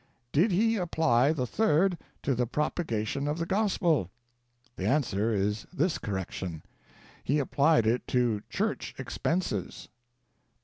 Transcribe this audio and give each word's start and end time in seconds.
Did 0.31 0.51
he 0.51 0.77
apply 0.77 1.31
the 1.31 1.45
third 1.45 1.95
to 2.23 2.33
the 2.33 2.47
"propagation 2.47 3.27
of 3.27 3.37
the 3.37 3.45
Gospel 3.45 4.09
f 4.65 4.71
The 4.75 4.87
answer 4.87 5.31
is 5.31 5.67
this 5.71 5.99
correction: 5.99 6.63
He 7.23 7.37
applied 7.37 7.85
it 7.85 8.07
to 8.07 8.41
"church 8.49 8.95
ex 8.97 9.19
penses." 9.19 9.89